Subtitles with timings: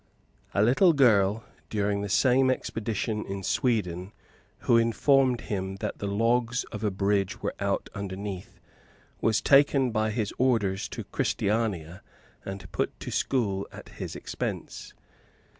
[0.55, 4.13] A little girl, during the same expedition, in Sweden,
[4.61, 8.59] who informed him that the logs of a bridge were out underneath,
[9.21, 12.01] was taken by his orders to Christiania,
[12.43, 14.95] and put to school at his expense.